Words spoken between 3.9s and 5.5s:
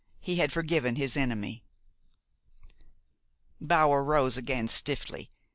rose again stiffly.